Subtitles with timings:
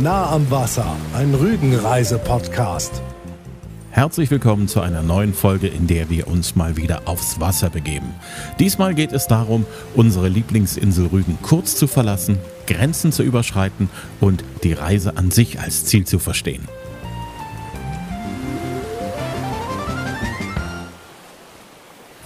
[0.00, 3.02] Nah am Wasser, ein Rügenreise-Podcast.
[3.90, 8.14] Herzlich willkommen zu einer neuen Folge, in der wir uns mal wieder aufs Wasser begeben.
[8.58, 14.72] Diesmal geht es darum, unsere Lieblingsinsel Rügen kurz zu verlassen, Grenzen zu überschreiten und die
[14.72, 16.66] Reise an sich als Ziel zu verstehen.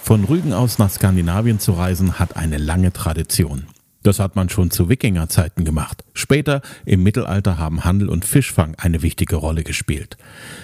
[0.04, 3.66] Von Rügen aus nach Skandinavien zu reisen hat eine lange Tradition.
[4.06, 6.04] Das hat man schon zu Wikingerzeiten gemacht.
[6.14, 10.16] Später im Mittelalter haben Handel und Fischfang eine wichtige Rolle gespielt.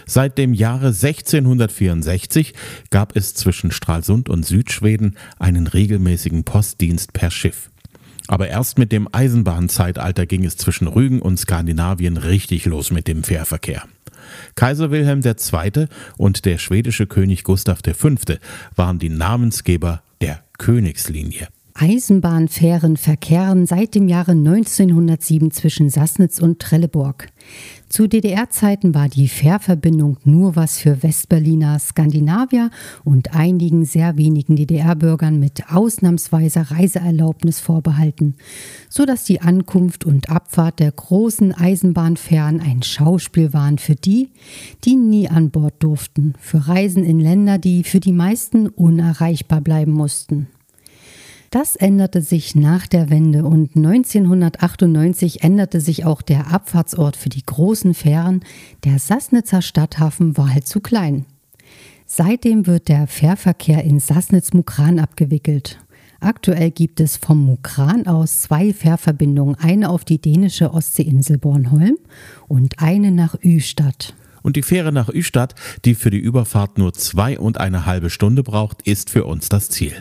[0.06, 2.54] Seit dem Jahre 1664
[2.90, 7.70] gab es zwischen Stralsund und Südschweden einen regelmäßigen Postdienst per Schiff.
[8.28, 13.24] Aber erst mit dem Eisenbahnzeitalter ging es zwischen Rügen und Skandinavien richtig los mit dem
[13.24, 13.82] Fährverkehr.
[14.54, 15.86] Kaiser Wilhelm II.
[16.16, 18.10] und der schwedische König Gustav V.
[18.76, 21.48] waren die Namensgeber der Königslinie.
[21.74, 27.28] Eisenbahnfähren verkehren seit dem Jahre 1907 zwischen Sassnitz und Trelleborg.
[27.88, 32.70] Zu DDR-Zeiten war die Fährverbindung nur was für Westberliner Skandinavier
[33.04, 38.36] und einigen sehr wenigen DDR-Bürgern mit ausnahmsweiser Reiseerlaubnis vorbehalten,
[38.88, 44.30] sodass die Ankunft und Abfahrt der großen Eisenbahnfähren ein Schauspiel waren für die,
[44.84, 49.92] die nie an Bord durften, für Reisen in Länder, die für die meisten unerreichbar bleiben
[49.92, 50.48] mussten.
[51.52, 57.44] Das änderte sich nach der Wende und 1998 änderte sich auch der Abfahrtsort für die
[57.44, 58.40] großen Fähren.
[58.84, 61.26] Der Sassnitzer Stadthafen war halt zu klein.
[62.06, 65.78] Seitdem wird der Fährverkehr in Sassnitz-Mukran abgewickelt.
[66.20, 71.98] Aktuell gibt es vom Mukran aus zwei Fährverbindungen, eine auf die dänische Ostseeinsel Bornholm
[72.48, 74.14] und eine nach Üstadt.
[74.40, 78.42] Und die Fähre nach Üstadt, die für die Überfahrt nur zwei und eine halbe Stunde
[78.42, 79.92] braucht, ist für uns das Ziel.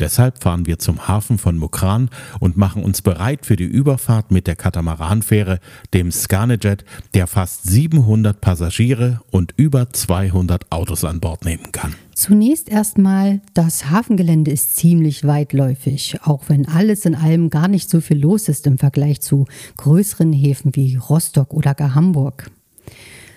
[0.00, 4.46] Deshalb fahren wir zum Hafen von Mukran und machen uns bereit für die Überfahrt mit
[4.46, 5.60] der Katamaranfähre,
[5.92, 6.84] dem Skanejet,
[7.14, 11.94] der fast 700 Passagiere und über 200 Autos an Bord nehmen kann.
[12.14, 18.00] Zunächst erstmal, das Hafengelände ist ziemlich weitläufig, auch wenn alles in allem gar nicht so
[18.00, 19.46] viel los ist im Vergleich zu
[19.76, 22.50] größeren Häfen wie Rostock oder gar Hamburg.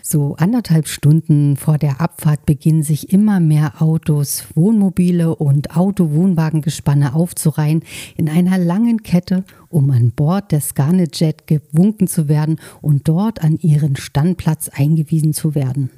[0.10, 7.84] So anderthalb Stunden vor der Abfahrt beginnen sich immer mehr Autos, Wohnmobile und Auto-Wohnwagengespanne aufzureihen
[8.16, 13.58] in einer langen Kette, um an Bord des Garnet-Jet gewunken zu werden und dort an
[13.58, 15.90] ihren Standplatz eingewiesen zu werden.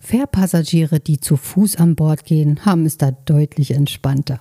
[0.00, 4.40] Fährpassagiere, die zu Fuß an Bord gehen, haben es da deutlich entspannter.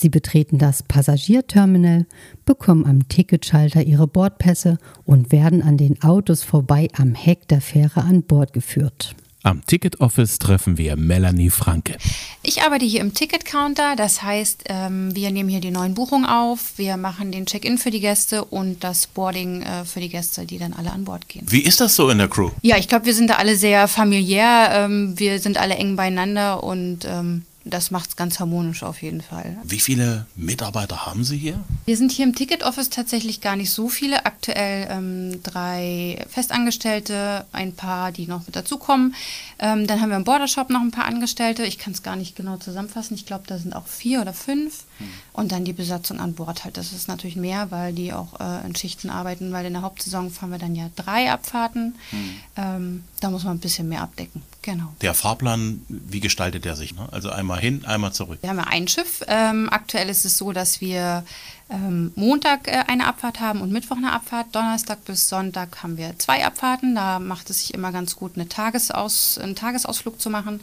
[0.00, 2.06] Sie betreten das Passagierterminal,
[2.46, 8.00] bekommen am Ticketschalter ihre Bordpässe und werden an den Autos vorbei am Heck der Fähre
[8.00, 9.14] an Bord geführt.
[9.42, 11.98] Am Ticket Office treffen wir Melanie Franke.
[12.42, 16.24] Ich arbeite hier im Ticket Counter, das heißt, ähm, wir nehmen hier die neuen Buchungen
[16.24, 20.46] auf, wir machen den Check-in für die Gäste und das Boarding äh, für die Gäste,
[20.46, 21.46] die dann alle an Bord gehen.
[21.50, 22.50] Wie ist das so in der Crew?
[22.62, 26.62] Ja, ich glaube, wir sind da alle sehr familiär, ähm, wir sind alle eng beieinander
[26.62, 29.56] und ähm, das macht es ganz harmonisch auf jeden Fall.
[29.64, 31.60] Wie viele Mitarbeiter haben Sie hier?
[31.84, 34.26] Wir sind hier im Ticket Office tatsächlich gar nicht so viele.
[34.26, 39.14] Aktuell ähm, drei Festangestellte, ein paar, die noch mit dazukommen.
[39.58, 41.64] Ähm, dann haben wir im Bordershop noch ein paar Angestellte.
[41.64, 43.14] Ich kann es gar nicht genau zusammenfassen.
[43.14, 44.84] Ich glaube, da sind auch vier oder fünf.
[44.98, 45.08] Hm.
[45.32, 46.76] Und dann die Besatzung an Bord halt.
[46.76, 50.30] Das ist natürlich mehr, weil die auch äh, in Schichten arbeiten, weil in der Hauptsaison
[50.30, 51.94] fahren wir dann ja drei Abfahrten.
[52.10, 52.30] Hm.
[52.56, 54.42] Ähm, da muss man ein bisschen mehr abdecken.
[54.62, 54.92] Genau.
[55.00, 56.94] Der Fahrplan, wie gestaltet der sich?
[56.94, 57.08] Ne?
[57.10, 58.38] Also einmal hin, einmal zurück.
[58.42, 59.24] Wir haben ja ein Schiff.
[59.26, 61.24] Ähm, aktuell ist es so, dass wir
[61.70, 64.54] ähm, Montag äh, eine Abfahrt haben und Mittwoch eine Abfahrt.
[64.54, 66.94] Donnerstag bis Sonntag haben wir zwei Abfahrten.
[66.94, 70.60] Da macht es sich immer ganz gut, eine Tagesaus, einen Tagesausflug zu machen.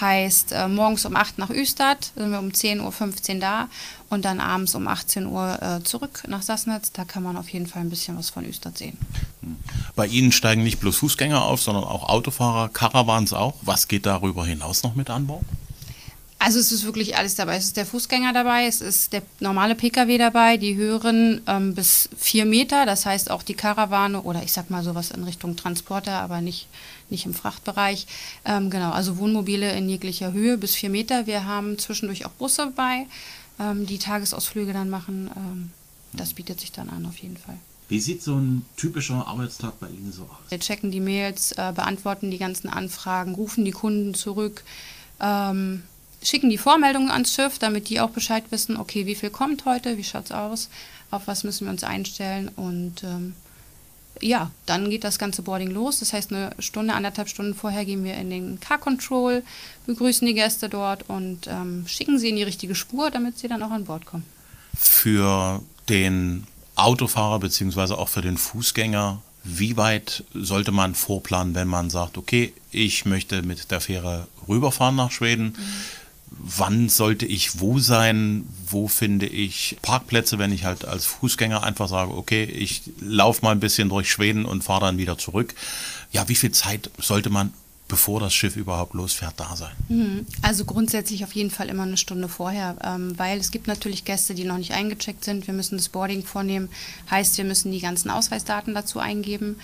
[0.00, 3.68] Heißt, äh, morgens um 8 nach Östadt, sind wir um 10.15 Uhr da
[4.08, 6.92] und dann abends um 18 Uhr äh, zurück nach Sassnitz.
[6.92, 8.98] Da kann man auf jeden Fall ein bisschen was von Östadt sehen.
[9.42, 9.56] Hm.
[9.96, 13.54] Bei Ihnen steigen nicht bloß Fußgänger auf, sondern auch Autofahrer, Caravans auch.
[13.62, 15.44] Was geht darüber hinaus noch mit an Bord?
[16.42, 17.56] Also es ist wirklich alles dabei.
[17.56, 22.08] Es ist der Fußgänger dabei, es ist der normale Pkw dabei, die höheren ähm, bis
[22.16, 26.12] vier Meter, das heißt auch die Karawane oder ich sag mal sowas in Richtung Transporter,
[26.12, 26.68] aber nicht,
[27.10, 28.06] nicht im Frachtbereich.
[28.46, 31.26] Ähm, genau, also Wohnmobile in jeglicher Höhe bis vier Meter.
[31.26, 33.06] Wir haben zwischendurch auch Busse bei,
[33.58, 35.30] ähm, die Tagesausflüge dann machen.
[35.36, 35.72] Ähm,
[36.14, 37.58] das bietet sich dann an auf jeden Fall.
[37.90, 40.38] Wie sieht so ein typischer Arbeitstag bei Ihnen so aus?
[40.48, 44.62] Wir checken die Mails, äh, beantworten die ganzen Anfragen, rufen die Kunden zurück.
[45.18, 45.82] Ähm,
[46.22, 49.96] schicken die Vormeldungen ans Schiff, damit die auch Bescheid wissen, okay, wie viel kommt heute,
[49.96, 50.68] wie schaut es aus,
[51.10, 53.34] auf was müssen wir uns einstellen und ähm,
[54.20, 56.00] ja, dann geht das ganze Boarding los.
[56.00, 59.42] Das heißt, eine Stunde, anderthalb Stunden vorher gehen wir in den Car Control,
[59.86, 63.62] begrüßen die Gäste dort und ähm, schicken sie in die richtige Spur, damit sie dann
[63.62, 64.24] auch an Bord kommen.
[64.76, 66.46] Für den
[66.80, 67.94] Autofahrer bzw.
[67.94, 73.42] auch für den Fußgänger Wie weit sollte man vorplanen, wenn man sagt, okay, ich möchte
[73.42, 75.46] mit der Fähre rüberfahren nach Schweden?
[75.46, 75.56] Mhm.
[76.30, 78.46] Wann sollte ich wo sein?
[78.66, 83.52] Wo finde ich Parkplätze, wenn ich halt als Fußgänger einfach sage, okay, ich laufe mal
[83.52, 85.54] ein bisschen durch Schweden und fahre dann wieder zurück?
[86.12, 87.52] Ja, wie viel Zeit sollte man
[87.90, 89.72] bevor das Schiff überhaupt losfährt, da sein?
[89.88, 90.26] Mhm.
[90.40, 94.34] Also grundsätzlich auf jeden Fall immer eine Stunde vorher, ähm, weil es gibt natürlich Gäste,
[94.34, 95.46] die noch nicht eingecheckt sind.
[95.46, 96.70] Wir müssen das Boarding vornehmen,
[97.10, 99.56] heißt, wir müssen die ganzen Ausweisdaten dazu eingeben.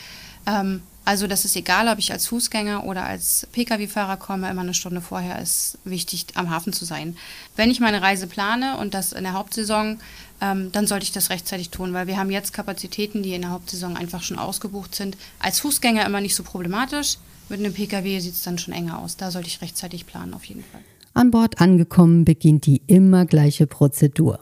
[0.44, 4.75] Ähm, also das ist egal, ob ich als Fußgänger oder als Pkw-Fahrer komme, immer eine
[4.75, 7.17] Stunde vorher ist wichtig, am Hafen zu sein.
[7.55, 10.00] Wenn ich meine Reise plane und das in der Hauptsaison,
[10.40, 13.52] ähm, dann sollte ich das rechtzeitig tun, weil wir haben jetzt Kapazitäten, die in der
[13.52, 15.17] Hauptsaison einfach schon ausgebucht sind.
[15.38, 17.19] Als Fußgänger immer nicht so problematisch.
[17.48, 19.16] Mit einem Pkw sieht es dann schon enger aus.
[19.16, 20.81] Da sollte ich rechtzeitig planen, auf jeden Fall.
[21.14, 24.40] An Bord angekommen beginnt die immer gleiche Prozedur.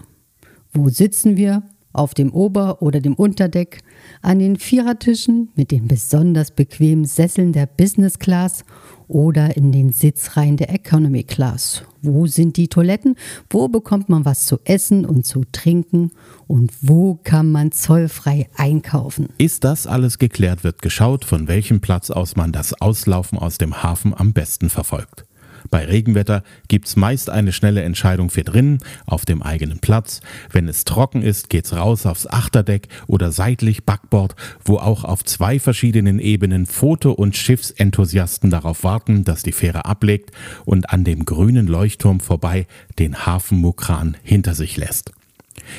[0.72, 1.62] Wo sitzen wir?
[1.94, 3.79] Auf dem Ober- oder dem Unterdeck?
[4.20, 8.64] An den Vierertischen mit den besonders bequemen Sesseln der Business Class
[9.06, 11.85] oder in den Sitzreihen der Economy Class?
[12.02, 13.14] Wo sind die Toiletten?
[13.49, 16.11] Wo bekommt man was zu essen und zu trinken?
[16.49, 19.29] Und wo kann man zollfrei einkaufen?
[19.38, 23.85] Ist das alles geklärt, wird geschaut, von welchem Platz aus man das Auslaufen aus dem
[23.85, 25.26] Hafen am besten verfolgt.
[25.74, 30.20] Bei Regenwetter gibt es meist eine schnelle Entscheidung für drinnen, auf dem eigenen Platz.
[30.52, 35.58] Wenn es trocken ist, geht's raus aufs Achterdeck oder seitlich Backbord, wo auch auf zwei
[35.58, 40.30] verschiedenen Ebenen Foto- und Schiffsenthusiasten darauf warten, dass die Fähre ablegt
[40.64, 42.68] und an dem grünen Leuchtturm vorbei
[43.00, 45.13] den Hafen Mukran hinter sich lässt.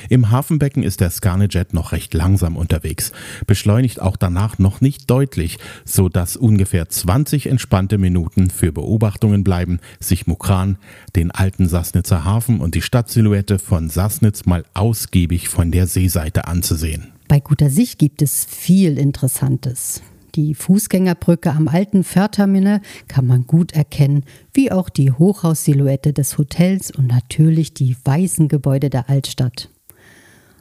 [0.10, 3.12] Im Hafenbecken ist der Scarnejet noch recht langsam unterwegs,
[3.48, 9.80] beschleunigt auch danach noch nicht deutlich, so dass ungefähr 20 entspannte Minuten für Beobachtungen bleiben,
[10.00, 10.78] sich Mukran,
[11.16, 17.12] den alten Sassnitzer Hafen und die Stadtsilhouette von Sassnitz mal ausgiebig von der Seeseite anzusehen.
[17.28, 20.02] Bei guter Sicht gibt es viel Interessantes.
[20.36, 26.92] Die Fußgängerbrücke am alten Fährterminal kann man gut erkennen, wie auch die Hochhaussilhouette des Hotels
[26.92, 29.70] und natürlich die weißen Gebäude der Altstadt.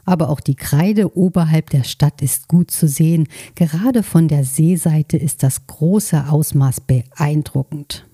[0.05, 3.27] Aber auch die Kreide oberhalb der Stadt ist gut zu sehen.
[3.55, 8.05] Gerade von der Seeseite ist das große Ausmaß beeindruckend.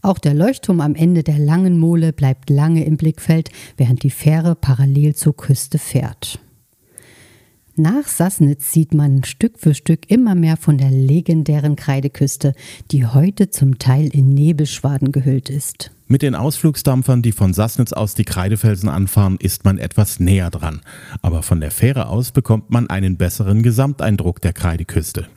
[0.00, 4.54] Auch der Leuchtturm am Ende der langen Mole bleibt lange im Blickfeld, während die Fähre
[4.54, 6.38] parallel zur Küste fährt.
[7.80, 12.52] Nach Sassnitz sieht man Stück für Stück immer mehr von der legendären Kreideküste,
[12.90, 15.92] die heute zum Teil in Nebelschwaden gehüllt ist.
[16.08, 20.80] Mit den Ausflugsdampfern, die von Sassnitz aus die Kreidefelsen anfahren, ist man etwas näher dran.
[21.22, 25.28] Aber von der Fähre aus bekommt man einen besseren Gesamteindruck der Kreideküste.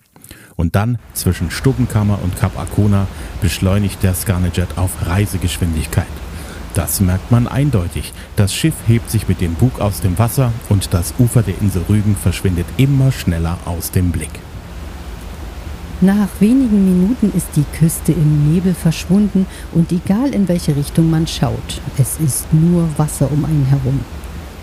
[0.56, 3.06] Und dann zwischen Stubbenkammer und Kap Arkona
[3.42, 6.08] beschleunigt der Scarnejet auf Reisegeschwindigkeit.
[6.74, 8.14] Das merkt man eindeutig.
[8.36, 11.84] Das Schiff hebt sich mit dem Bug aus dem Wasser und das Ufer der Insel
[11.90, 14.32] Rügen verschwindet immer schneller aus dem Blick.
[16.00, 21.28] Nach wenigen Minuten ist die Küste im Nebel verschwunden und egal in welche Richtung man
[21.28, 24.00] schaut, es ist nur Wasser um einen herum.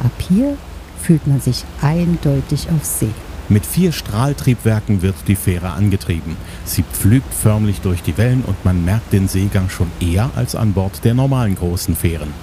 [0.02, 0.56] Ab hier
[1.00, 3.12] fühlt man sich eindeutig auf See.
[3.50, 6.36] Mit vier Strahltriebwerken wird die Fähre angetrieben.
[6.66, 10.74] Sie pflügt förmlich durch die Wellen und man merkt den Seegang schon eher als an
[10.74, 12.34] Bord der normalen großen Fähren.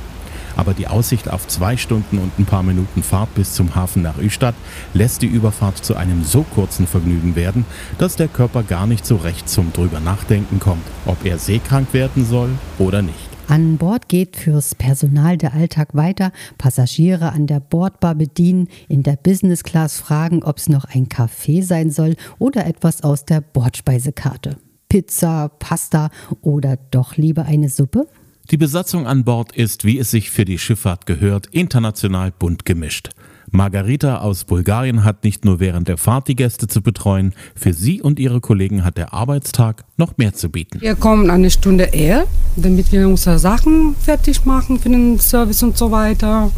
[0.55, 4.17] Aber die Aussicht auf zwei Stunden und ein paar Minuten Fahrt bis zum Hafen nach
[4.17, 4.55] Üstadt
[4.95, 7.65] lässt die Überfahrt zu einem so kurzen Vergnügen werden,
[7.99, 12.25] dass der Körper gar nicht so recht zum drüber nachdenken kommt, ob er seekrank werden
[12.25, 13.34] soll oder nicht.
[13.47, 16.31] An Bord geht fürs Personal der Alltag weiter.
[16.57, 21.61] Passagiere an der Bordbar bedienen, in der Business Class fragen, ob es noch ein Kaffee
[21.61, 24.57] sein soll oder etwas aus der Bordspeisekarte.
[24.89, 26.09] Pizza, Pasta
[26.41, 28.07] oder doch lieber eine Suppe?
[28.49, 33.09] Die Besatzung an Bord ist, wie es sich für die Schifffahrt gehört, international bunt gemischt.
[33.55, 38.01] Margarita aus Bulgarien hat nicht nur während der Fahrt die Gäste zu betreuen, für sie
[38.01, 40.81] und ihre Kollegen hat der Arbeitstag noch mehr zu bieten.
[40.81, 42.25] Wir kommen eine Stunde eher,
[42.57, 46.51] damit wir unsere Sachen fertig machen für den Service und so weiter.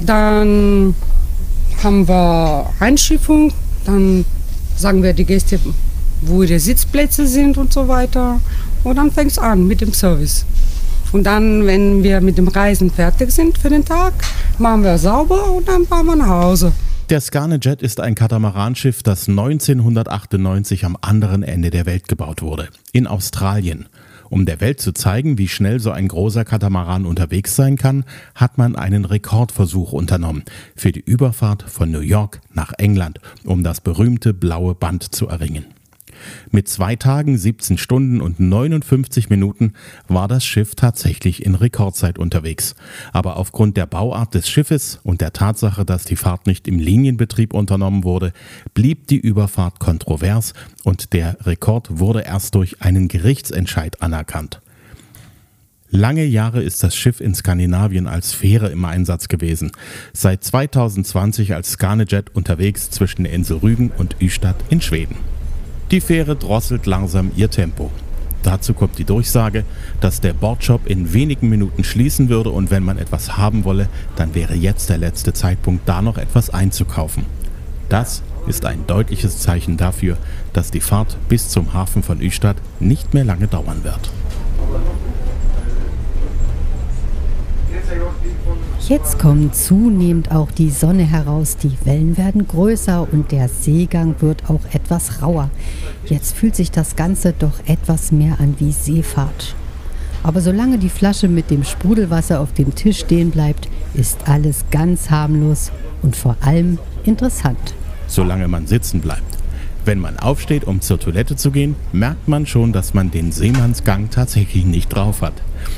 [0.00, 0.94] Dann
[1.82, 3.52] haben wir Einschiffung,
[3.84, 4.24] dann
[4.76, 5.60] sagen wir die Gäste,
[6.22, 8.40] wo ihre Sitzplätze sind und so weiter.
[8.82, 10.44] Und dann fängt es an mit dem Service.
[11.14, 14.14] Und dann, wenn wir mit dem Reisen fertig sind für den Tag,
[14.58, 16.72] machen wir sauber und dann fahren wir nach Hause.
[17.08, 23.06] Der Scarnejet ist ein Katamaranschiff, das 1998 am anderen Ende der Welt gebaut wurde, in
[23.06, 23.88] Australien.
[24.28, 28.04] Um der Welt zu zeigen, wie schnell so ein großer Katamaran unterwegs sein kann,
[28.34, 30.42] hat man einen Rekordversuch unternommen
[30.74, 35.66] für die Überfahrt von New York nach England, um das berühmte blaue Band zu erringen.
[36.50, 39.72] Mit zwei Tagen, 17 Stunden und 59 Minuten
[40.08, 42.74] war das Schiff tatsächlich in Rekordzeit unterwegs.
[43.12, 47.54] Aber aufgrund der Bauart des Schiffes und der Tatsache, dass die Fahrt nicht im Linienbetrieb
[47.54, 48.32] unternommen wurde,
[48.74, 50.54] blieb die Überfahrt kontrovers
[50.84, 54.60] und der Rekord wurde erst durch einen Gerichtsentscheid anerkannt.
[55.96, 59.70] Lange Jahre ist das Schiff in Skandinavien als Fähre im Einsatz gewesen.
[60.12, 65.14] Seit 2020 als Skanejet unterwegs zwischen der Insel Rügen und Ystad in Schweden.
[65.94, 67.88] Die Fähre drosselt langsam ihr Tempo.
[68.42, 69.64] Dazu kommt die Durchsage,
[70.00, 74.34] dass der Bordshop in wenigen Minuten schließen würde und wenn man etwas haben wolle, dann
[74.34, 77.26] wäre jetzt der letzte Zeitpunkt, da noch etwas einzukaufen.
[77.90, 80.16] Das ist ein deutliches Zeichen dafür,
[80.52, 84.10] dass die Fahrt bis zum Hafen von Ystad nicht mehr lange dauern wird.
[88.86, 94.50] Jetzt kommt zunehmend auch die Sonne heraus, die Wellen werden größer und der Seegang wird
[94.50, 95.48] auch etwas rauer.
[96.04, 99.54] Jetzt fühlt sich das Ganze doch etwas mehr an wie Seefahrt.
[100.22, 105.08] Aber solange die Flasche mit dem Sprudelwasser auf dem Tisch stehen bleibt, ist alles ganz
[105.08, 105.72] harmlos
[106.02, 107.74] und vor allem interessant.
[108.06, 109.38] Solange man sitzen bleibt.
[109.86, 114.10] Wenn man aufsteht, um zur Toilette zu gehen, merkt man schon, dass man den Seemannsgang
[114.10, 115.34] tatsächlich nicht drauf hat.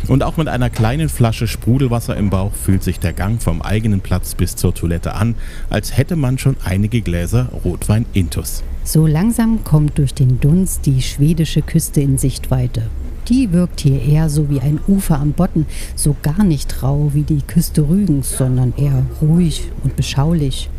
[0.09, 4.01] Und auch mit einer kleinen Flasche Sprudelwasser im Bauch fühlt sich der Gang vom eigenen
[4.01, 5.35] Platz bis zur Toilette an,
[5.71, 8.63] als hätte man schon einige Gläser Rotwein Intus.
[8.85, 12.83] So langsam kommt durch den Dunst die schwedische Küste in Sichtweite.
[13.29, 15.67] Die wirkt hier eher so wie ein Ufer am Botten,
[15.97, 20.71] so gar nicht rau wie die Küste Rügens, sondern eher ruhig und beschaulich.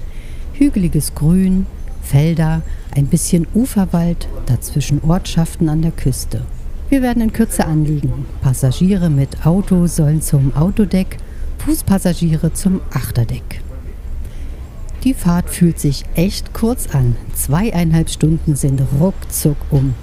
[0.53, 1.65] Hügeliges Grün,
[2.01, 2.61] Felder,
[2.95, 6.43] ein bisschen Uferwald, dazwischen Ortschaften an der Küste.
[6.89, 8.25] Wir werden in Kürze anliegen.
[8.41, 11.17] Passagiere mit Auto sollen zum Autodeck,
[11.65, 13.61] Fußpassagiere zum Achterdeck.
[15.03, 17.17] Die Fahrt fühlt sich echt kurz an.
[17.35, 19.95] Zweieinhalb Stunden sind ruckzuck um.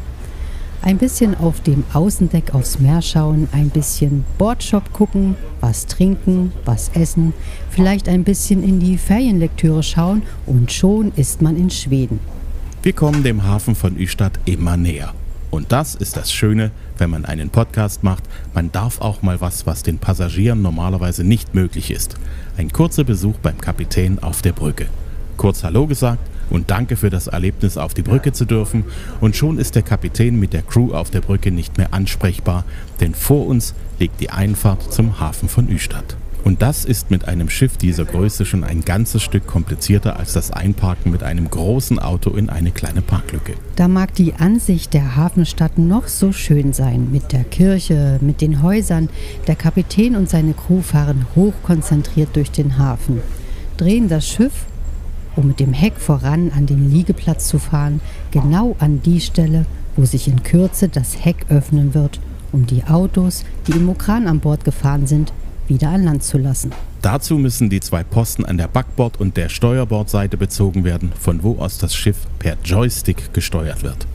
[0.82, 6.90] Ein bisschen auf dem Außendeck aufs Meer schauen, ein bisschen Bordshop gucken, was trinken, was
[6.92, 7.32] essen,
[7.70, 12.20] vielleicht ein bisschen in die Ferienlektüre schauen und schon ist man in Schweden.
[12.82, 15.14] Wir kommen dem Hafen von Ystad immer näher.
[15.54, 18.25] Und das ist das Schöne, wenn man einen Podcast macht.
[18.54, 22.16] Man darf auch mal was, was den Passagieren normalerweise nicht möglich ist.
[22.56, 24.87] Ein kurzer Besuch beim Kapitän auf der Brücke.
[25.37, 26.18] Kurz Hallo gesagt
[26.50, 28.82] und danke für das Erlebnis, auf die Brücke zu dürfen.
[29.20, 32.64] Und schon ist der Kapitän mit der Crew auf der Brücke nicht mehr ansprechbar,
[33.00, 36.16] denn vor uns liegt die Einfahrt zum Hafen von Ystad.
[36.44, 40.50] Und das ist mit einem Schiff dieser Größe schon ein ganzes Stück komplizierter als das
[40.50, 43.54] Einparken mit einem großen Auto in eine kleine Parklücke.
[43.76, 48.62] Da mag die Ansicht der Hafenstadt noch so schön sein, mit der Kirche, mit den
[48.62, 49.08] Häusern.
[49.46, 53.20] Der Kapitän und seine Crew fahren hochkonzentriert durch den Hafen,
[53.78, 54.66] drehen das Schiff
[55.36, 60.04] um mit dem Heck voran an den Liegeplatz zu fahren, genau an die Stelle, wo
[60.04, 62.20] sich in Kürze das Heck öffnen wird,
[62.52, 65.32] um die Autos, die im Mokran an Bord gefahren sind,
[65.68, 66.73] wieder an Land zu lassen.
[67.02, 71.59] Dazu müssen die zwei Posten an der Backbord- und der Steuerbordseite bezogen werden, von wo
[71.59, 74.06] aus das Schiff per Joystick gesteuert wird.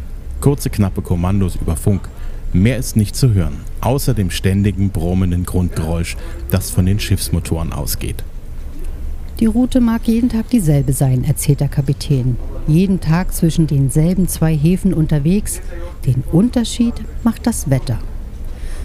[0.41, 2.09] Kurze, knappe Kommandos über Funk.
[2.51, 6.17] Mehr ist nicht zu hören, außer dem ständigen brummenden Grundgeräusch,
[6.49, 8.23] das von den Schiffsmotoren ausgeht.
[9.39, 12.35] Die Route mag jeden Tag dieselbe sein, erzählt der Kapitän.
[12.67, 15.61] Jeden Tag zwischen denselben zwei Häfen unterwegs.
[16.05, 17.99] Den Unterschied macht das Wetter.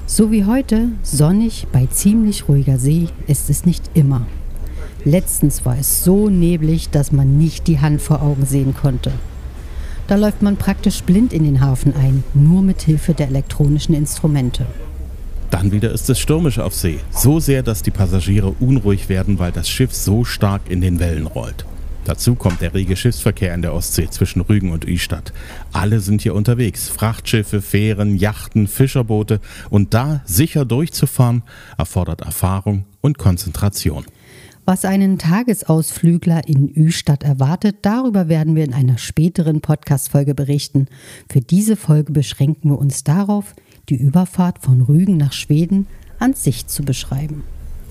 [0.06, 4.26] So wie heute, sonnig bei ziemlich ruhiger See, ist es nicht immer.
[5.06, 9.12] Letztens war es so neblig, dass man nicht die Hand vor Augen sehen konnte.
[10.06, 14.66] Da läuft man praktisch blind in den Hafen ein, nur mit Hilfe der elektronischen Instrumente.
[15.50, 16.98] Dann wieder ist es stürmisch auf See.
[17.10, 21.26] So sehr, dass die Passagiere unruhig werden, weil das Schiff so stark in den Wellen
[21.26, 21.64] rollt.
[22.04, 25.32] Dazu kommt der rege Schiffsverkehr in der Ostsee zwischen Rügen und Ystad.
[25.72, 26.88] Alle sind hier unterwegs.
[26.88, 29.40] Frachtschiffe, Fähren, Yachten, Fischerboote.
[29.70, 31.42] Und da sicher durchzufahren,
[31.78, 34.04] erfordert Erfahrung und Konzentration.
[34.66, 40.86] Was einen Tagesausflügler in Ystad erwartet, darüber werden wir in einer späteren Podcast-Folge berichten.
[41.30, 43.54] Für diese Folge beschränken wir uns darauf,
[43.90, 45.86] die Überfahrt von Rügen nach Schweden
[46.18, 47.44] an sich zu beschreiben.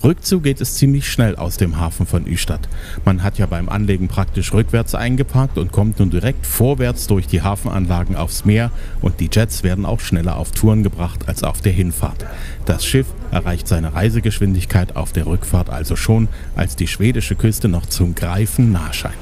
[0.04, 2.68] Rückzu geht es ziemlich schnell aus dem Hafen von Ystad.
[3.06, 7.40] Man hat ja beim Anlegen praktisch rückwärts eingeparkt und kommt nun direkt vorwärts durch die
[7.40, 8.70] Hafenanlagen aufs Meer
[9.00, 12.26] und die Jets werden auch schneller auf Touren gebracht als auf der Hinfahrt.
[12.66, 17.86] Das Schiff erreicht seine Reisegeschwindigkeit auf der Rückfahrt also schon, als die schwedische Küste noch
[17.86, 19.14] zum Greifen nah scheint.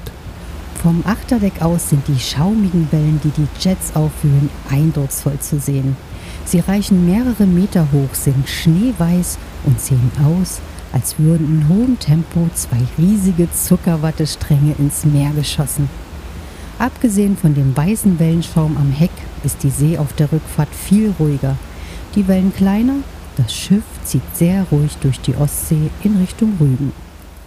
[0.82, 5.96] Vom Achterdeck aus sind die schaumigen Wellen, die die Jets aufführen, eindrucksvoll zu sehen.
[6.44, 10.60] Sie reichen mehrere Meter hoch, sind schneeweiß und sehen aus,
[10.92, 15.88] als würden in hohem Tempo zwei riesige Zuckerwattestränge ins Meer geschossen.
[16.78, 19.10] abgesehen von dem weißen Wellenschaum am Heck
[19.44, 21.56] ist die See auf der Rückfahrt viel ruhiger.
[22.14, 22.96] Die Wellen kleiner,
[23.36, 26.92] das Schiff zieht sehr ruhig durch die Ostsee in Richtung Rügen.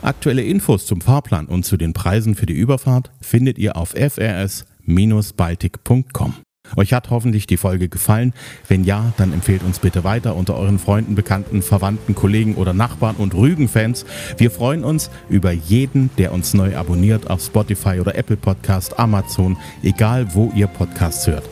[0.02, 6.45] Aktuelle Infos zum Fahrplan und zu den Preisen für die Überfahrt findet ihr auf frs-baltic.com.
[6.76, 8.34] Euch hat hoffentlich die Folge gefallen.
[8.68, 13.16] Wenn ja, dann empfehlt uns bitte weiter unter euren Freunden, Bekannten, Verwandten, Kollegen oder Nachbarn
[13.16, 14.06] und Rügen-Fans.
[14.38, 19.58] Wir freuen uns über jeden, der uns neu abonniert auf Spotify oder Apple Podcast, Amazon,
[19.84, 21.44] egal wo ihr Podcasts hört.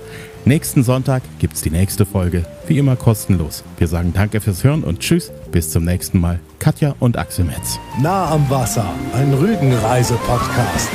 [0.45, 3.63] Nächsten Sonntag gibt's die nächste Folge, wie immer kostenlos.
[3.77, 6.39] Wir sagen danke fürs Hören und tschüss, bis zum nächsten Mal.
[6.59, 7.79] Katja und Axel Metz.
[8.01, 10.89] Nah am Wasser, ein Rügenreise-Podcast.